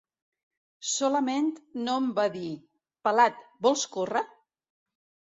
Solament 0.91 1.51
no 1.81 1.97
em 2.03 2.07
va 2.19 2.25
dir: 2.35 2.47
—Pelat, 3.09 3.43
vols 3.67 3.83
córrer? 3.97 4.23